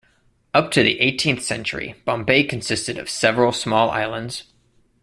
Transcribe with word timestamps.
Up 0.51 0.71
to 0.71 0.81
the 0.81 0.99
eighteenth 0.99 1.43
century, 1.43 1.93
Bombay 2.05 2.45
consisted 2.45 2.97
of 2.97 3.07
several 3.07 3.51
small 3.51 3.91
islands. 3.91 4.45